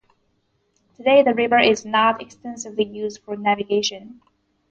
Today 0.97 1.21
the 1.21 1.35
river 1.35 1.59
is 1.59 1.85
not 1.85 2.23
extensively 2.23 2.85
used 2.85 3.21
for 3.21 3.37
navigation. 3.37 4.19